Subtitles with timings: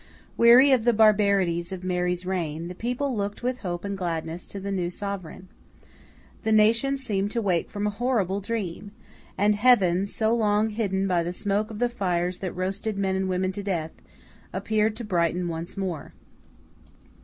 [0.35, 4.59] Weary of the barbarities of Mary's reign, the people looked with hope and gladness to
[4.59, 5.47] the new Sovereign.
[6.41, 8.93] The nation seemed to wake from a horrible dream;
[9.37, 13.29] and Heaven, so long hidden by the smoke of the fires that roasted men and
[13.29, 13.91] women to death,
[14.51, 16.13] appeared to brighten once more.